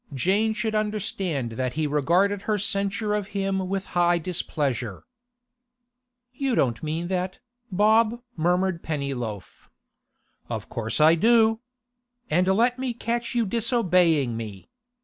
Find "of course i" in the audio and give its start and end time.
10.49-11.13